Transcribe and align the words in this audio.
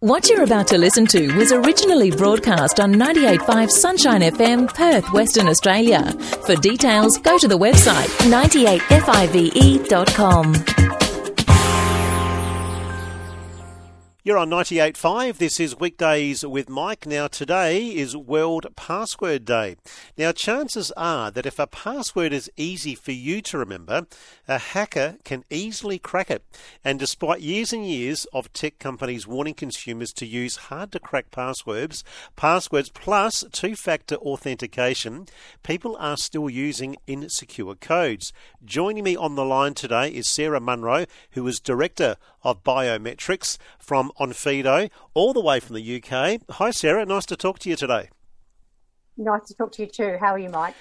What 0.00 0.28
you're 0.30 0.44
about 0.44 0.66
to 0.68 0.78
listen 0.78 1.04
to 1.08 1.36
was 1.36 1.52
originally 1.52 2.10
broadcast 2.10 2.80
on 2.80 2.94
98.5 2.94 3.68
Sunshine 3.68 4.22
FM, 4.22 4.74
Perth, 4.74 5.12
Western 5.12 5.46
Australia. 5.46 6.10
For 6.46 6.56
details, 6.56 7.18
go 7.18 7.36
to 7.36 7.46
the 7.46 7.58
website 7.58 8.08
98five.com. 8.30 10.99
You're 14.22 14.36
on 14.36 14.50
98.5. 14.50 15.38
This 15.38 15.58
is 15.58 15.80
Weekdays 15.80 16.44
with 16.44 16.68
Mike. 16.68 17.06
Now, 17.06 17.26
today 17.26 17.86
is 17.86 18.14
World 18.14 18.66
Password 18.76 19.46
Day. 19.46 19.76
Now, 20.18 20.30
chances 20.30 20.92
are 20.94 21.30
that 21.30 21.46
if 21.46 21.58
a 21.58 21.66
password 21.66 22.34
is 22.34 22.50
easy 22.54 22.94
for 22.94 23.12
you 23.12 23.40
to 23.40 23.56
remember, 23.56 24.06
a 24.46 24.58
hacker 24.58 25.16
can 25.24 25.44
easily 25.48 25.98
crack 25.98 26.30
it. 26.30 26.44
And 26.84 26.98
despite 26.98 27.40
years 27.40 27.72
and 27.72 27.86
years 27.86 28.26
of 28.30 28.52
tech 28.52 28.78
companies 28.78 29.26
warning 29.26 29.54
consumers 29.54 30.12
to 30.12 30.26
use 30.26 30.68
hard 30.68 30.92
to 30.92 31.00
crack 31.00 31.30
passwords, 31.30 32.04
passwords 32.36 32.90
plus 32.90 33.42
two 33.52 33.74
factor 33.74 34.16
authentication, 34.16 35.28
people 35.62 35.96
are 35.98 36.18
still 36.18 36.50
using 36.50 36.98
insecure 37.06 37.74
codes. 37.74 38.34
Joining 38.62 39.04
me 39.04 39.16
on 39.16 39.36
the 39.36 39.46
line 39.46 39.72
today 39.72 40.10
is 40.10 40.28
Sarah 40.28 40.60
Munro, 40.60 41.06
who 41.30 41.46
is 41.46 41.58
Director 41.58 42.16
of 42.42 42.62
Biometrics 42.64 43.58
from 43.78 44.12
Onfido, 44.18 44.90
all 45.14 45.32
the 45.32 45.40
way 45.40 45.60
from 45.60 45.76
the 45.76 46.02
UK. 46.02 46.40
Hi, 46.50 46.70
Sarah. 46.70 47.04
Nice 47.06 47.26
to 47.26 47.36
talk 47.36 47.58
to 47.60 47.70
you 47.70 47.76
today. 47.76 48.10
Nice 49.16 49.48
to 49.48 49.54
talk 49.54 49.72
to 49.72 49.82
you 49.82 49.88
too. 49.88 50.16
How 50.18 50.34
are 50.34 50.38
you, 50.38 50.48
Mike? 50.48 50.74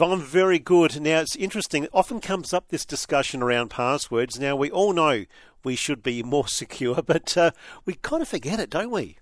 I'm 0.00 0.20
very 0.20 0.58
good. 0.58 1.00
Now, 1.00 1.20
it's 1.20 1.36
interesting. 1.36 1.84
It 1.84 1.90
often 1.92 2.20
comes 2.20 2.52
up 2.52 2.68
this 2.68 2.84
discussion 2.84 3.42
around 3.42 3.70
passwords. 3.70 4.38
Now, 4.38 4.54
we 4.54 4.70
all 4.70 4.92
know 4.92 5.24
we 5.64 5.76
should 5.76 6.02
be 6.02 6.22
more 6.22 6.46
secure, 6.48 7.02
but 7.02 7.36
uh, 7.36 7.50
we 7.84 7.94
kind 7.94 8.22
of 8.22 8.28
forget 8.28 8.60
it, 8.60 8.70
don't 8.70 8.90
we? 8.90 9.18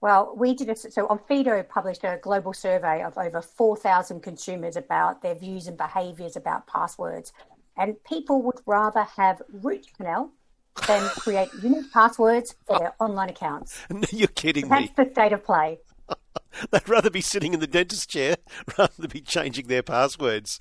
Well, 0.00 0.34
we 0.36 0.54
did 0.54 0.68
a, 0.68 0.76
so 0.76 1.06
Onfido 1.08 1.66
published 1.68 2.04
a 2.04 2.18
global 2.22 2.52
survey 2.52 3.02
of 3.02 3.16
over 3.16 3.40
4,000 3.40 4.20
consumers 4.20 4.76
about 4.76 5.22
their 5.22 5.34
views 5.34 5.66
and 5.66 5.76
behaviours 5.76 6.36
about 6.36 6.66
passwords. 6.66 7.32
And 7.76 7.96
people 8.04 8.42
would 8.42 8.60
rather 8.66 9.02
have 9.02 9.42
root 9.50 9.86
canal 9.96 10.30
than 10.86 11.08
create 11.10 11.48
unique 11.62 11.92
passwords 11.92 12.54
for 12.66 12.78
their 12.78 12.94
online 13.00 13.30
accounts. 13.30 13.80
You're 14.10 14.28
kidding 14.28 14.68
That's 14.68 14.80
me. 14.80 14.92
That's 14.96 15.08
the 15.08 15.14
state 15.14 15.32
of 15.32 15.44
play. 15.44 15.78
They'd 16.70 16.88
rather 16.88 17.10
be 17.10 17.20
sitting 17.20 17.54
in 17.54 17.60
the 17.60 17.66
dentist 17.66 18.08
chair 18.08 18.36
rather 18.78 18.92
than 18.98 19.10
be 19.10 19.20
changing 19.20 19.66
their 19.66 19.82
passwords. 19.82 20.60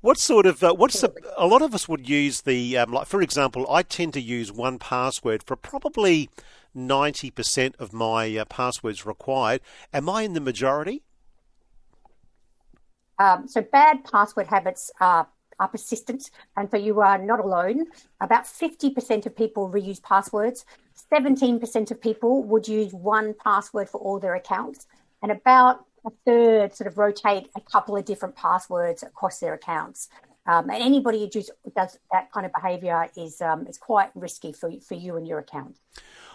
What 0.00 0.18
sort 0.18 0.46
of 0.46 0.62
uh, 0.62 0.74
what's 0.74 1.00
the, 1.00 1.12
a 1.36 1.46
lot 1.46 1.62
of 1.62 1.74
us 1.74 1.88
would 1.88 2.08
use 2.08 2.42
the 2.42 2.76
um, 2.78 2.92
like 2.92 3.06
for 3.06 3.22
example, 3.22 3.66
I 3.70 3.82
tend 3.82 4.14
to 4.14 4.20
use 4.20 4.52
one 4.52 4.78
password 4.78 5.42
for 5.42 5.56
probably 5.56 6.28
ninety 6.74 7.30
percent 7.30 7.76
of 7.78 7.92
my 7.92 8.36
uh, 8.36 8.44
passwords 8.44 9.06
required. 9.06 9.60
Am 9.92 10.08
I 10.08 10.22
in 10.22 10.34
the 10.34 10.40
majority? 10.40 11.02
Um, 13.18 13.46
so 13.46 13.62
bad 13.62 14.04
password 14.04 14.48
habits 14.48 14.90
are 15.00 15.28
are 15.58 15.68
persistent, 15.68 16.30
and 16.56 16.70
so 16.70 16.76
you 16.76 17.00
are 17.00 17.18
not 17.18 17.40
alone. 17.40 17.86
About 18.20 18.44
50% 18.44 19.26
of 19.26 19.36
people 19.36 19.70
reuse 19.70 20.02
passwords. 20.02 20.64
17% 21.12 21.90
of 21.90 22.00
people 22.00 22.42
would 22.44 22.68
use 22.68 22.92
one 22.92 23.34
password 23.34 23.88
for 23.88 24.00
all 24.00 24.18
their 24.18 24.34
accounts, 24.34 24.86
and 25.22 25.32
about 25.32 25.84
a 26.06 26.10
third 26.26 26.74
sort 26.74 26.86
of 26.86 26.98
rotate 26.98 27.48
a 27.56 27.60
couple 27.60 27.96
of 27.96 28.04
different 28.04 28.36
passwords 28.36 29.02
across 29.02 29.38
their 29.38 29.54
accounts. 29.54 30.08
Um, 30.46 30.68
and 30.68 30.82
anybody 30.82 31.20
who 31.20 31.70
does, 31.70 31.98
that 32.12 32.30
kind 32.32 32.44
of 32.44 32.52
behaviour 32.52 33.08
is 33.16 33.40
um, 33.40 33.66
is 33.66 33.78
quite 33.78 34.10
risky 34.14 34.52
for 34.52 34.70
for 34.86 34.94
you 34.94 35.16
and 35.16 35.26
your 35.26 35.38
account. 35.38 35.76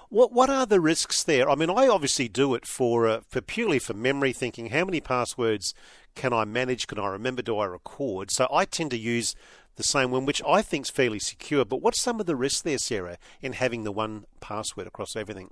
What 0.10 0.32
what 0.34 0.50
are 0.50 0.66
the 0.66 0.82
risks 0.82 1.24
there? 1.24 1.48
I 1.48 1.54
mean, 1.54 1.70
I 1.70 1.88
obviously 1.88 2.28
do 2.28 2.56
it 2.56 2.66
for 2.66 3.08
uh, 3.08 3.22
for 3.28 3.42
purely 3.42 3.78
for 3.78 3.94
memory, 3.94 4.34
thinking 4.34 4.68
how 4.68 4.84
many 4.86 5.00
passwords 5.00 5.76
can 6.16 6.34
I 6.34 6.46
manage? 6.46 6.88
Can 6.88 6.98
I 7.00 7.08
remember? 7.08 7.44
Do 7.44 7.60
I 7.60 7.66
record? 7.66 8.32
So 8.32 8.48
I 8.52 8.66
tend 8.66 8.90
to 8.92 8.98
use 8.98 9.36
the 9.76 9.84
same 9.84 10.10
one, 10.10 10.26
which 10.26 10.42
I 10.48 10.64
think 10.64 10.88
is 10.88 10.90
fairly 10.90 11.20
secure. 11.20 11.64
But 11.64 11.84
what's 11.84 12.02
some 12.02 12.20
of 12.20 12.26
the 12.26 12.36
risks 12.36 12.62
there, 12.62 12.80
Sarah, 12.80 13.20
in 13.40 13.54
having 13.54 13.84
the 13.84 13.92
one 13.92 14.26
password 14.40 14.88
across 14.88 15.16
everything? 15.16 15.52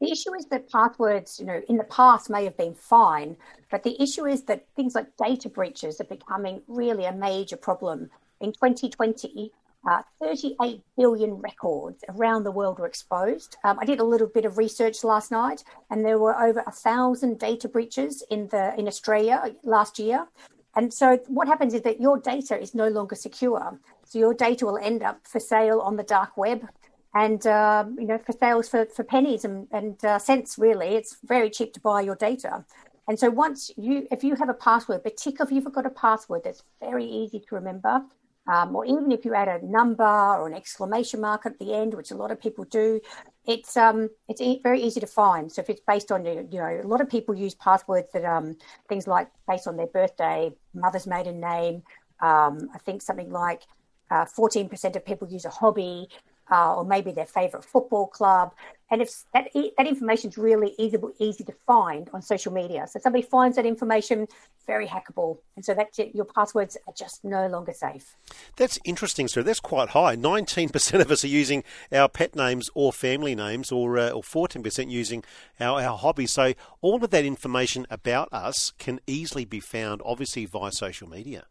The 0.00 0.12
issue 0.12 0.32
is 0.36 0.46
that 0.46 0.70
passwords, 0.70 1.40
you 1.40 1.46
know, 1.46 1.60
in 1.68 1.78
the 1.78 1.84
past 1.84 2.30
may 2.30 2.44
have 2.44 2.56
been 2.56 2.74
fine, 2.74 3.36
but 3.72 3.82
the 3.82 4.00
issue 4.00 4.24
is 4.24 4.44
that 4.44 4.64
things 4.76 4.94
like 4.94 5.16
data 5.16 5.48
breaches 5.48 6.00
are 6.00 6.04
becoming 6.04 6.62
really 6.68 7.06
a 7.06 7.12
major 7.12 7.56
problem. 7.56 8.08
In 8.40 8.52
2020, 8.52 9.50
uh, 9.86 10.02
38 10.20 10.82
billion 10.96 11.34
records 11.34 12.02
around 12.08 12.44
the 12.44 12.50
world 12.50 12.78
were 12.78 12.86
exposed. 12.86 13.56
Um, 13.64 13.78
I 13.80 13.84
did 13.84 14.00
a 14.00 14.04
little 14.04 14.26
bit 14.26 14.44
of 14.44 14.58
research 14.58 15.04
last 15.04 15.30
night, 15.30 15.62
and 15.90 16.04
there 16.04 16.18
were 16.18 16.40
over 16.40 16.62
a 16.66 16.72
thousand 16.72 17.38
data 17.38 17.68
breaches 17.68 18.22
in 18.30 18.48
the 18.48 18.74
in 18.78 18.88
Australia 18.88 19.54
last 19.62 19.98
year. 19.98 20.26
And 20.74 20.92
so, 20.92 21.18
what 21.28 21.48
happens 21.48 21.74
is 21.74 21.82
that 21.82 22.00
your 22.00 22.18
data 22.18 22.60
is 22.60 22.74
no 22.74 22.88
longer 22.88 23.14
secure. 23.14 23.80
So 24.04 24.18
your 24.18 24.34
data 24.34 24.64
will 24.66 24.78
end 24.78 25.02
up 25.02 25.26
for 25.26 25.40
sale 25.40 25.80
on 25.80 25.96
the 25.96 26.02
dark 26.02 26.36
web, 26.36 26.66
and 27.14 27.46
uh, 27.46 27.84
you 27.96 28.06
know 28.06 28.18
for 28.18 28.32
sales 28.32 28.68
for, 28.68 28.86
for 28.86 29.04
pennies 29.04 29.44
and, 29.44 29.68
and 29.70 30.04
uh, 30.04 30.18
cents. 30.18 30.58
Really, 30.58 30.96
it's 30.96 31.16
very 31.24 31.50
cheap 31.50 31.72
to 31.74 31.80
buy 31.80 32.00
your 32.00 32.16
data. 32.16 32.64
And 33.08 33.18
so 33.18 33.30
once 33.30 33.70
you, 33.78 34.06
if 34.10 34.22
you 34.22 34.34
have 34.34 34.50
a 34.50 34.54
password, 34.54 35.02
particularly 35.02 35.56
if 35.56 35.64
you've 35.64 35.72
got 35.72 35.86
a 35.86 35.90
password 35.90 36.42
that's 36.44 36.62
very 36.78 37.06
easy 37.06 37.40
to 37.40 37.54
remember, 37.54 38.02
um, 38.48 38.74
or 38.74 38.86
even 38.86 39.12
if 39.12 39.24
you 39.24 39.34
add 39.34 39.48
a 39.48 39.64
number 39.64 40.04
or 40.04 40.46
an 40.48 40.54
exclamation 40.54 41.20
mark 41.20 41.44
at 41.44 41.58
the 41.58 41.74
end, 41.74 41.92
which 41.92 42.10
a 42.10 42.16
lot 42.16 42.30
of 42.30 42.40
people 42.40 42.64
do, 42.64 43.00
it's 43.46 43.76
um, 43.76 44.08
it's 44.28 44.40
e- 44.40 44.60
very 44.62 44.80
easy 44.80 45.00
to 45.00 45.06
find. 45.06 45.52
So 45.52 45.60
if 45.60 45.68
it's 45.68 45.82
based 45.86 46.10
on 46.10 46.24
you 46.24 46.48
know, 46.52 46.80
a 46.82 46.88
lot 46.88 47.02
of 47.02 47.10
people 47.10 47.34
use 47.34 47.54
passwords 47.54 48.08
that 48.14 48.24
um, 48.24 48.56
things 48.88 49.06
like 49.06 49.28
based 49.46 49.68
on 49.68 49.76
their 49.76 49.86
birthday, 49.86 50.50
mother's 50.74 51.06
maiden 51.06 51.40
name. 51.40 51.82
Um, 52.20 52.70
I 52.74 52.78
think 52.84 53.02
something 53.02 53.30
like 53.30 53.62
uh, 54.10 54.24
14% 54.24 54.96
of 54.96 55.04
people 55.04 55.28
use 55.28 55.44
a 55.44 55.50
hobby 55.50 56.08
uh, 56.50 56.76
or 56.76 56.84
maybe 56.84 57.12
their 57.12 57.26
favorite 57.26 57.64
football 57.64 58.06
club. 58.06 58.54
And 58.90 59.02
if 59.02 59.24
that, 59.34 59.48
that 59.76 59.86
information 59.86 60.30
is 60.30 60.38
really 60.38 60.74
easy, 60.78 60.96
easy 61.18 61.44
to 61.44 61.52
find 61.66 62.08
on 62.14 62.22
social 62.22 62.52
media. 62.52 62.86
So 62.88 62.98
somebody 62.98 63.22
finds 63.22 63.56
that 63.56 63.66
information, 63.66 64.26
very 64.66 64.86
hackable. 64.86 65.38
And 65.56 65.64
so 65.64 65.74
that 65.74 65.88
your 66.14 66.24
passwords 66.24 66.78
are 66.86 66.94
just 66.96 67.22
no 67.22 67.48
longer 67.48 67.72
safe. 67.74 68.16
That's 68.56 68.78
interesting, 68.84 69.28
sir. 69.28 69.42
That's 69.42 69.60
quite 69.60 69.90
high. 69.90 70.16
19% 70.16 71.00
of 71.00 71.10
us 71.10 71.22
are 71.22 71.28
using 71.28 71.64
our 71.92 72.08
pet 72.08 72.34
names 72.34 72.70
or 72.74 72.92
family 72.92 73.34
names, 73.34 73.70
or, 73.70 73.98
uh, 73.98 74.10
or 74.10 74.22
14% 74.22 74.90
using 74.90 75.22
our, 75.60 75.82
our 75.82 75.98
hobbies. 75.98 76.32
So 76.32 76.54
all 76.80 77.04
of 77.04 77.10
that 77.10 77.26
information 77.26 77.86
about 77.90 78.32
us 78.32 78.72
can 78.78 79.00
easily 79.06 79.44
be 79.44 79.60
found, 79.60 80.00
obviously, 80.04 80.46
via 80.46 80.72
social 80.72 81.08
media. 81.08 81.44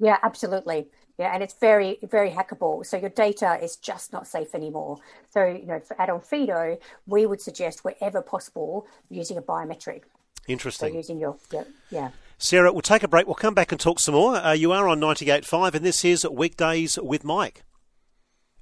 Yeah, 0.00 0.18
absolutely. 0.22 0.88
Yeah, 1.18 1.34
and 1.34 1.42
it's 1.42 1.54
very, 1.54 1.98
very 2.02 2.30
hackable. 2.30 2.86
So 2.86 2.96
your 2.96 3.10
data 3.10 3.58
is 3.60 3.76
just 3.76 4.12
not 4.12 4.28
safe 4.28 4.54
anymore. 4.54 4.98
So, 5.30 5.44
you 5.44 5.66
know, 5.66 5.80
for 5.80 6.00
at 6.00 6.08
Onfido, 6.08 6.78
we 7.06 7.26
would 7.26 7.40
suggest 7.40 7.84
wherever 7.84 8.22
possible 8.22 8.86
using 9.10 9.36
a 9.36 9.42
biometric. 9.42 10.02
Interesting. 10.46 10.92
So 10.92 10.96
using 10.96 11.18
your, 11.18 11.36
your 11.52 11.66
yeah. 11.90 12.10
Sarah, 12.38 12.72
we'll 12.72 12.82
take 12.82 13.02
a 13.02 13.08
break. 13.08 13.26
We'll 13.26 13.34
come 13.34 13.54
back 13.54 13.72
and 13.72 13.80
talk 13.80 13.98
some 13.98 14.14
more. 14.14 14.36
Uh, 14.36 14.52
you 14.52 14.70
are 14.70 14.86
on 14.88 15.00
98.5, 15.00 15.74
and 15.74 15.84
this 15.84 16.04
is 16.04 16.24
Weekdays 16.24 16.96
with 16.98 17.24
Mike. 17.24 17.64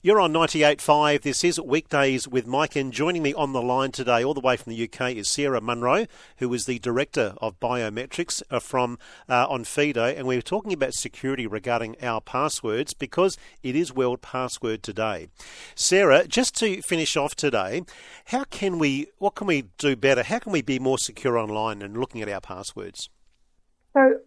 You're 0.06 0.20
on 0.20 0.32
98.5. 0.32 1.22
This 1.22 1.42
is 1.42 1.60
Weekdays 1.60 2.28
with 2.28 2.46
Mike, 2.46 2.76
and 2.76 2.92
joining 2.92 3.24
me 3.24 3.34
on 3.34 3.52
the 3.52 3.60
line 3.60 3.90
today, 3.90 4.22
all 4.22 4.34
the 4.34 4.40
way 4.40 4.56
from 4.56 4.72
the 4.72 4.84
UK, 4.84 5.16
is 5.16 5.28
Sarah 5.28 5.60
Munro, 5.60 6.06
who 6.36 6.54
is 6.54 6.66
the 6.66 6.78
Director 6.78 7.34
of 7.38 7.58
Biometrics 7.58 8.40
uh, 8.48 8.60
from 8.60 9.00
uh, 9.28 9.48
Onfido, 9.48 10.16
and 10.16 10.28
we're 10.28 10.42
talking 10.42 10.72
about 10.72 10.94
security 10.94 11.44
regarding 11.44 11.96
our 12.04 12.20
passwords 12.20 12.94
because 12.94 13.36
it 13.64 13.74
is 13.74 13.92
World 13.92 14.22
Password 14.22 14.84
Today. 14.84 15.26
Sarah, 15.74 16.28
just 16.28 16.54
to 16.58 16.80
finish 16.82 17.16
off 17.16 17.34
today, 17.34 17.82
how 18.26 18.44
can 18.44 18.78
we, 18.78 19.08
what 19.18 19.34
can 19.34 19.48
we 19.48 19.64
do 19.76 19.96
better? 19.96 20.22
How 20.22 20.38
can 20.38 20.52
we 20.52 20.62
be 20.62 20.78
more 20.78 20.98
secure 20.98 21.36
online 21.36 21.82
and 21.82 21.98
looking 21.98 22.22
at 22.22 22.28
our 22.28 22.40
passwords? 22.40 23.10
So 23.92 24.20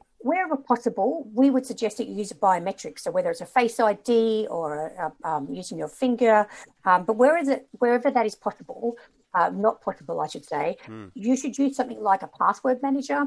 possible, 0.69 1.27
we 1.33 1.48
would 1.54 1.66
suggest 1.66 1.98
that 1.98 2.07
you 2.07 2.16
use 2.24 2.31
a 2.31 2.39
biometric. 2.50 2.95
So 3.00 3.10
whether 3.12 3.30
it's 3.31 3.42
a 3.42 3.51
Face 3.57 3.80
ID 3.80 4.48
or 4.50 4.66
a, 5.06 5.30
um, 5.30 5.44
using 5.51 5.77
your 5.83 5.92
finger, 6.04 6.48
um, 6.86 7.00
but 7.07 7.16
wherever, 7.21 7.56
wherever 7.81 8.10
that 8.12 8.25
is 8.31 8.36
possible, 8.36 8.95
uh, 9.33 9.50
not 9.50 9.81
possible, 9.81 10.21
I 10.21 10.27
should 10.27 10.45
say, 10.45 10.77
mm. 10.86 11.12
you 11.16 11.36
should 11.36 11.57
use 11.57 11.75
something 11.75 12.01
like 12.12 12.21
a 12.21 12.30
password 12.42 12.77
manager. 12.83 13.21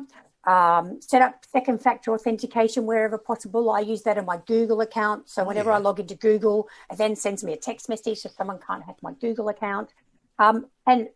Um, 0.45 1.01
set 1.01 1.21
up 1.23 1.45
second 1.57 1.79
factor 1.87 2.13
authentication 2.15 2.87
wherever 2.87 3.19
possible. 3.19 3.71
I 3.71 3.81
use 3.81 4.03
that 4.03 4.17
in 4.19 4.25
my 4.25 4.39
Google 4.53 4.81
account. 4.81 5.29
So 5.29 5.45
whenever 5.45 5.71
yeah. 5.71 5.77
I 5.77 5.79
log 5.79 6.01
into 6.01 6.15
Google, 6.15 6.69
it 6.91 6.99
then 6.99 7.15
sends 7.17 7.45
me 7.45 7.53
a 7.53 7.61
text 7.69 7.89
message 7.89 8.19
so 8.19 8.29
someone 8.37 8.59
can't 8.67 8.85
hack 8.85 8.99
my 9.03 9.13
Google 9.25 9.49
account. 9.49 9.89
Um, 10.39 10.67
and 10.87 11.09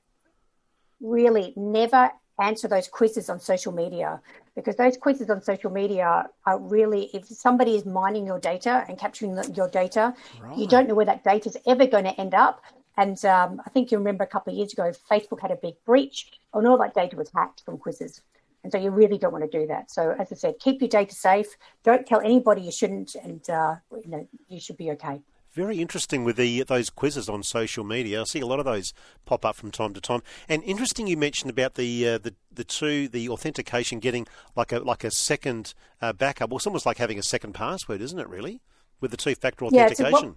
really 1.00 1.52
never 1.56 2.10
answer 2.40 2.68
those 2.68 2.88
quizzes 2.88 3.30
on 3.30 3.40
social 3.40 3.72
media 3.72 4.20
because 4.54 4.76
those 4.76 4.96
quizzes 4.96 5.30
on 5.30 5.42
social 5.42 5.70
media 5.70 6.28
are 6.44 6.58
really 6.58 7.10
if 7.14 7.26
somebody 7.26 7.76
is 7.76 7.86
mining 7.86 8.26
your 8.26 8.38
data 8.38 8.84
and 8.88 8.98
capturing 8.98 9.34
the, 9.34 9.50
your 9.54 9.68
data 9.68 10.14
right. 10.40 10.58
you 10.58 10.66
don't 10.66 10.86
know 10.86 10.94
where 10.94 11.06
that 11.06 11.24
data 11.24 11.48
is 11.48 11.56
ever 11.66 11.86
going 11.86 12.04
to 12.04 12.20
end 12.20 12.34
up 12.34 12.62
And 12.96 13.22
um, 13.26 13.60
I 13.64 13.70
think 13.70 13.90
you 13.90 13.98
remember 13.98 14.24
a 14.24 14.26
couple 14.26 14.52
of 14.52 14.58
years 14.58 14.72
ago, 14.72 14.90
Facebook 15.10 15.40
had 15.40 15.50
a 15.50 15.56
big 15.56 15.74
breach, 15.84 16.32
and 16.54 16.66
all 16.66 16.78
that 16.78 16.94
data 16.94 17.16
was 17.16 17.30
hacked 17.34 17.62
from 17.64 17.76
quizzes. 17.78 18.22
And 18.62 18.72
so 18.72 18.78
you 18.78 18.90
really 18.90 19.18
don't 19.18 19.32
want 19.32 19.50
to 19.50 19.60
do 19.60 19.66
that. 19.68 19.90
So 19.90 20.16
as 20.18 20.32
I 20.32 20.34
said, 20.34 20.58
keep 20.58 20.80
your 20.80 20.88
data 20.88 21.14
safe. 21.14 21.56
Don't 21.84 22.06
tell 22.06 22.20
anybody 22.20 22.62
you 22.62 22.72
shouldn't, 22.72 23.14
and 23.14 23.48
uh, 23.48 23.76
you 24.02 24.10
know 24.10 24.26
you 24.48 24.60
should 24.60 24.76
be 24.76 24.90
okay. 24.92 25.20
Very 25.56 25.78
interesting 25.78 26.22
with 26.22 26.36
the 26.36 26.64
those 26.64 26.90
quizzes 26.90 27.30
on 27.30 27.42
social 27.42 27.82
media. 27.82 28.20
I 28.20 28.24
see 28.24 28.40
a 28.40 28.46
lot 28.46 28.58
of 28.58 28.66
those 28.66 28.92
pop 29.24 29.42
up 29.42 29.56
from 29.56 29.70
time 29.70 29.94
to 29.94 30.02
time. 30.02 30.20
And 30.50 30.62
interesting, 30.64 31.06
you 31.06 31.16
mentioned 31.16 31.48
about 31.48 31.76
the 31.76 32.06
uh, 32.06 32.18
the 32.18 32.34
the 32.52 32.62
two 32.62 33.08
the 33.08 33.30
authentication 33.30 33.98
getting 33.98 34.26
like 34.54 34.70
a 34.70 34.80
like 34.80 35.02
a 35.02 35.10
second 35.10 35.72
uh, 36.02 36.12
backup. 36.12 36.50
Well, 36.50 36.58
it's 36.58 36.66
almost 36.66 36.84
like 36.84 36.98
having 36.98 37.18
a 37.18 37.22
second 37.22 37.54
password, 37.54 38.02
isn't 38.02 38.18
it? 38.18 38.28
Really, 38.28 38.60
with 39.00 39.12
the 39.12 39.16
two 39.16 39.34
factor 39.34 39.64
authentication. 39.64 40.36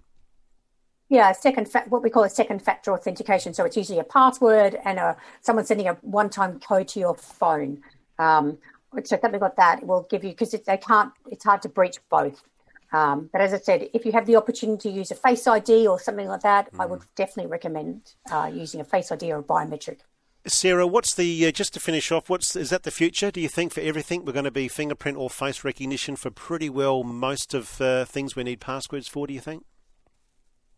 Yeah, 1.10 1.26
yeah, 1.28 1.32
second 1.32 1.70
fa- 1.70 1.84
what 1.90 2.02
we 2.02 2.08
call 2.08 2.24
a 2.24 2.30
second 2.30 2.62
factor 2.62 2.90
authentication. 2.90 3.52
So 3.52 3.66
it's 3.66 3.76
usually 3.76 3.98
a 3.98 4.04
password 4.04 4.78
and 4.86 4.98
a 4.98 5.18
someone 5.42 5.66
sending 5.66 5.86
a 5.86 5.98
one 6.00 6.30
time 6.30 6.58
code 6.60 6.88
to 6.88 6.98
your 6.98 7.14
phone. 7.14 7.82
Um, 8.18 8.56
so 9.04 9.18
something 9.20 9.40
like 9.40 9.56
that 9.56 9.86
will 9.86 10.06
give 10.08 10.24
you 10.24 10.30
because 10.30 10.52
they 10.52 10.78
can't. 10.78 11.12
It's 11.30 11.44
hard 11.44 11.60
to 11.60 11.68
breach 11.68 11.98
both. 12.08 12.42
Um, 12.92 13.30
but 13.32 13.40
as 13.40 13.52
I 13.54 13.58
said, 13.58 13.88
if 13.94 14.04
you 14.04 14.12
have 14.12 14.26
the 14.26 14.36
opportunity 14.36 14.90
to 14.90 14.94
use 14.94 15.10
a 15.10 15.14
Face 15.14 15.46
ID 15.46 15.86
or 15.86 16.00
something 16.00 16.28
like 16.28 16.42
that, 16.42 16.72
mm. 16.72 16.80
I 16.80 16.86
would 16.86 17.02
definitely 17.14 17.50
recommend 17.50 18.14
uh, 18.30 18.50
using 18.52 18.80
a 18.80 18.84
Face 18.84 19.12
ID 19.12 19.32
or 19.32 19.38
a 19.38 19.42
biometric. 19.42 19.98
Sarah, 20.46 20.86
what's 20.86 21.14
the 21.14 21.46
uh, 21.46 21.50
just 21.52 21.74
to 21.74 21.80
finish 21.80 22.10
off? 22.10 22.30
What's 22.30 22.56
is 22.56 22.70
that 22.70 22.84
the 22.84 22.90
future? 22.90 23.30
Do 23.30 23.42
you 23.42 23.48
think 23.48 23.72
for 23.74 23.82
everything 23.82 24.24
we're 24.24 24.32
going 24.32 24.46
to 24.46 24.50
be 24.50 24.68
fingerprint 24.68 25.18
or 25.18 25.28
face 25.28 25.64
recognition 25.64 26.16
for 26.16 26.30
pretty 26.30 26.70
well 26.70 27.04
most 27.04 27.52
of 27.52 27.78
uh, 27.78 28.06
things 28.06 28.34
we 28.34 28.44
need 28.44 28.58
passwords 28.58 29.06
for? 29.06 29.26
Do 29.26 29.34
you 29.34 29.40
think? 29.40 29.64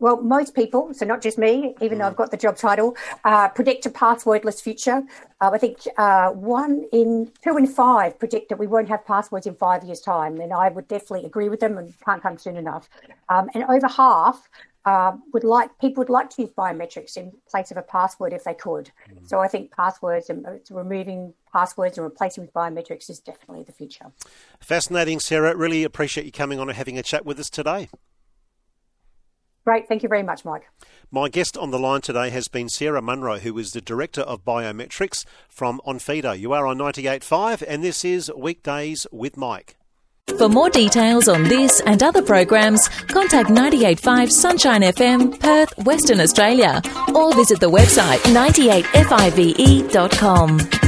Well, 0.03 0.21
most 0.21 0.55
people, 0.57 0.93
so 0.93 1.07
not 1.07 1.23
just 1.23 1.39
me, 1.39 1.75
even 1.81 1.97
mm. 1.97 2.01
though 2.01 2.09
I've 2.09 2.17
got 2.17 2.33
the 2.33 2.37
job 2.37 2.57
title, 2.57 2.97
uh, 3.25 3.49
predict 3.49 3.87
a 3.87 3.91
passwordless 3.91 4.61
future. 4.61 5.05
Uh, 5.41 5.51
I 5.53 5.59
think 5.59 5.79
uh, 5.97 6.31
one 6.31 6.85
in 6.93 7.31
two 7.43 7.57
in 7.57 7.69
five 7.69 8.19
predict 8.19 8.49
that 8.49 8.59
we 8.59 8.67
won't 8.67 8.89
have 8.89 9.07
passwords 9.07 9.47
in 9.47 9.55
five 9.55 9.85
years' 9.85 10.01
time, 10.01 10.41
and 10.41 10.53
I 10.53 10.71
would 10.71 10.89
definitely 10.89 11.25
agree 11.25 11.49
with 11.49 11.61
them 11.61 11.79
and 11.79 11.95
can't 12.05 12.21
come 12.21 12.37
soon 12.37 12.57
enough. 12.57 12.91
Um, 13.29 13.49
and 13.55 13.63
over 13.65 13.87
half 13.87 14.49
uh, 14.85 15.13
would 15.33 15.45
like 15.45 15.71
people 15.79 16.01
would 16.01 16.11
like 16.11 16.31
to 16.31 16.43
use 16.43 16.51
biometrics 16.51 17.17
in 17.17 17.33
place 17.49 17.71
of 17.71 17.77
a 17.77 17.83
password 17.83 18.33
if 18.33 18.43
they 18.43 18.55
could. 18.55 18.91
Mm. 19.09 19.29
So 19.29 19.39
I 19.39 19.47
think 19.47 19.71
passwords 19.71 20.31
and 20.31 20.45
uh, 20.45 20.55
removing 20.71 21.33
passwords 21.53 21.97
and 21.97 22.05
replacing 22.05 22.43
with 22.43 22.53
biometrics 22.53 23.09
is 23.09 23.21
definitely 23.21 23.63
the 23.63 23.73
future. 23.73 24.07
Fascinating, 24.59 25.21
Sarah. 25.21 25.57
Really 25.57 25.85
appreciate 25.85 26.27
you 26.27 26.33
coming 26.33 26.59
on 26.59 26.69
and 26.69 26.77
having 26.77 26.99
a 26.99 27.05
chat 27.05 27.25
with 27.25 27.39
us 27.39 27.49
today. 27.49 27.89
Great. 29.65 29.87
Thank 29.87 30.03
you 30.03 30.09
very 30.09 30.25
much, 30.25 30.45
Mike. 30.45 30.69
My 31.11 31.29
guest 31.29 31.57
on 31.57 31.71
the 31.71 31.79
line 31.79 32.01
today 32.01 32.31
has 32.31 32.49
been 32.49 32.69
Sarah 32.69 33.03
Munro, 33.03 33.39
who 33.39 33.57
is 33.59 33.73
the 33.73 33.81
Director 33.81 34.23
of 34.23 34.45
Biometrics 34.45 35.25
from 35.49 35.81
Onfido. 35.87 36.37
You 36.39 36.53
are 36.53 36.67
on 36.67 36.79
98.5, 36.79 37.63
and 37.69 37.85
this 37.85 38.05
is 38.05 38.31
Weekdays 38.37 39.07
with 39.13 39.37
Mike. 39.37 39.77
For 40.39 40.49
more 40.49 40.71
details 40.71 41.29
on 41.29 41.45
this 41.45 41.81
and 41.81 42.03
other 42.03 42.23
programs, 42.23 42.89
contact 42.89 43.51
98.5 43.51 44.31
Sunshine 44.31 44.81
FM, 44.83 45.39
Perth, 45.39 45.77
Western 45.85 46.21
Australia, 46.21 46.81
or 47.15 47.35
visit 47.35 47.61
the 47.61 47.71
website 47.71 48.19
98five.com. 48.33 50.82